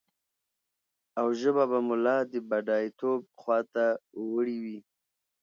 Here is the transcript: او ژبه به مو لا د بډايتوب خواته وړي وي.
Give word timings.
او 1.19 1.27
ژبه 1.39 1.63
به 1.71 1.79
مو 1.85 1.95
لا 2.05 2.17
د 2.31 2.33
بډايتوب 2.49 3.21
خواته 3.41 3.85
وړي 4.31 4.57
وي. 4.63 4.79